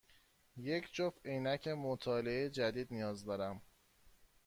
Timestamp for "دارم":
3.25-3.61